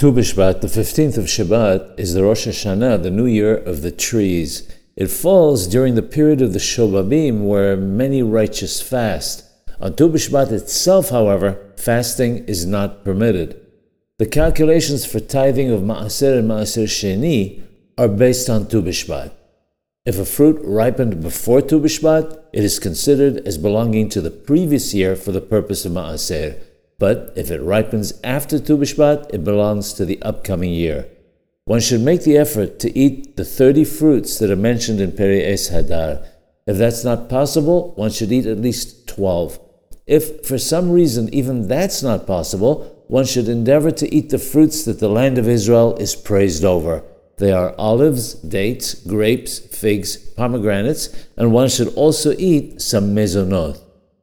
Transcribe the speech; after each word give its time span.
Tu 0.00 0.10
B'Shvat, 0.10 0.62
the 0.62 0.66
15th 0.66 1.18
of 1.18 1.26
Shevat, 1.26 2.00
is 2.00 2.14
the 2.14 2.24
Rosh 2.24 2.46
Hashanah, 2.46 3.02
the 3.02 3.10
new 3.10 3.26
year 3.26 3.54
of 3.54 3.82
the 3.82 3.90
trees. 3.90 4.66
It 4.96 5.08
falls 5.08 5.66
during 5.66 5.94
the 5.94 6.00
period 6.00 6.40
of 6.40 6.54
the 6.54 6.58
Shobabim 6.58 7.44
where 7.44 7.76
many 7.76 8.22
righteous 8.22 8.80
fast. 8.80 9.44
On 9.78 9.94
Tu 9.94 10.08
B'Shvat 10.08 10.52
itself, 10.52 11.10
however, 11.10 11.74
fasting 11.76 12.46
is 12.46 12.64
not 12.64 13.04
permitted. 13.04 13.60
The 14.16 14.24
calculations 14.24 15.04
for 15.04 15.20
tithing 15.20 15.70
of 15.70 15.82
Ma'aser 15.82 16.38
and 16.38 16.48
Ma'aser 16.48 16.84
Sheni 16.84 17.62
are 17.98 18.08
based 18.08 18.48
on 18.48 18.68
Tu 18.68 18.80
B'Shvat. 18.80 19.32
If 20.06 20.18
a 20.18 20.24
fruit 20.24 20.58
ripened 20.64 21.20
before 21.20 21.60
Tu 21.60 21.78
B'Shvat, 21.78 22.42
it 22.54 22.64
is 22.64 22.78
considered 22.78 23.46
as 23.46 23.58
belonging 23.58 24.08
to 24.08 24.22
the 24.22 24.30
previous 24.30 24.94
year 24.94 25.14
for 25.14 25.32
the 25.32 25.42
purpose 25.42 25.84
of 25.84 25.92
Ma'aser. 25.92 26.58
But 27.00 27.32
if 27.34 27.50
it 27.50 27.62
ripens 27.62 28.12
after 28.22 28.58
Tu 28.58 28.76
B'Shvat, 28.76 29.32
it 29.34 29.42
belongs 29.42 29.94
to 29.94 30.04
the 30.04 30.20
upcoming 30.22 30.74
year. 30.74 31.08
One 31.64 31.80
should 31.80 32.02
make 32.02 32.24
the 32.24 32.36
effort 32.36 32.78
to 32.80 32.96
eat 32.96 33.38
the 33.38 33.44
30 33.44 33.84
fruits 33.84 34.38
that 34.38 34.50
are 34.50 34.56
mentioned 34.70 35.00
in 35.00 35.12
Peri 35.12 35.40
Etz 35.40 35.72
Hadar. 35.72 36.26
If 36.66 36.76
that's 36.76 37.02
not 37.02 37.30
possible, 37.30 37.94
one 37.96 38.10
should 38.10 38.30
eat 38.30 38.44
at 38.44 38.60
least 38.60 39.08
12. 39.08 39.58
If 40.06 40.46
for 40.46 40.58
some 40.58 40.90
reason 40.90 41.32
even 41.32 41.68
that's 41.68 42.02
not 42.02 42.26
possible, 42.26 43.04
one 43.08 43.24
should 43.24 43.48
endeavor 43.48 43.90
to 43.92 44.14
eat 44.14 44.28
the 44.28 44.38
fruits 44.38 44.84
that 44.84 45.00
the 45.00 45.08
land 45.08 45.38
of 45.38 45.48
Israel 45.48 45.96
is 45.96 46.14
praised 46.14 46.64
over. 46.64 47.02
They 47.38 47.52
are 47.52 47.74
olives, 47.78 48.34
dates, 48.34 48.92
grapes, 48.92 49.58
figs, 49.58 50.16
pomegranates, 50.16 51.08
and 51.38 51.50
one 51.50 51.70
should 51.70 51.94
also 51.94 52.34
eat 52.36 52.82
some 52.82 53.14
mezonot. 53.14 53.80